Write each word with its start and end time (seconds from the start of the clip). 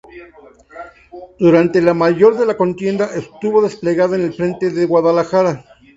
Durante 1.37 1.79
la 1.79 1.93
mayor 1.93 2.35
de 2.35 2.47
la 2.47 2.57
contienda 2.57 3.05
estuvo 3.13 3.61
desplegada 3.61 4.15
en 4.15 4.23
el 4.23 4.33
frente 4.33 4.71
de 4.71 4.85
Guadalajara. 4.87 5.63